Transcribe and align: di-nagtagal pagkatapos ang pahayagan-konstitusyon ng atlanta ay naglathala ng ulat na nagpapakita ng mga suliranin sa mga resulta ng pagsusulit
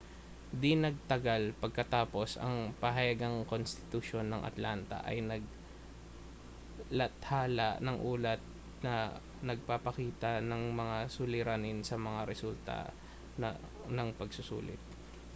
di-nagtagal 0.61 1.43
pagkatapos 1.63 2.29
ang 2.45 2.57
pahayagan-konstitusyon 2.83 4.25
ng 4.33 4.41
atlanta 4.49 4.97
ay 5.09 5.17
naglathala 5.31 7.69
ng 7.85 7.97
ulat 8.13 8.41
na 8.85 8.95
nagpapakita 9.49 10.33
ng 10.49 10.63
mga 10.81 10.97
suliranin 11.17 11.79
sa 11.89 11.97
mga 12.07 12.21
resulta 12.31 12.77
ng 13.99 14.09
pagsusulit 14.19 14.81